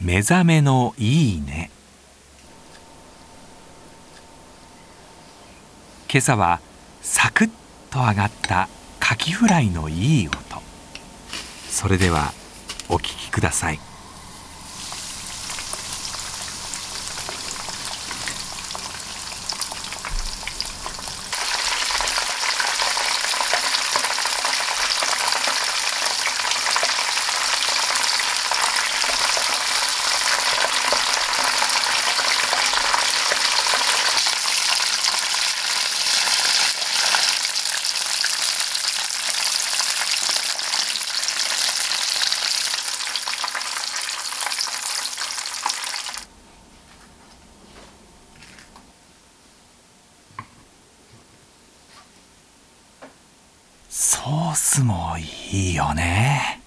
[0.00, 1.70] 目覚めのいいね。
[6.10, 6.60] 今朝は
[7.02, 7.50] サクッ
[7.90, 8.68] と揚がった
[9.00, 10.36] カキフライのいい音。
[11.68, 12.32] それでは
[12.88, 13.80] お聞きください。
[54.26, 55.16] ソースも
[55.52, 56.65] いいよね。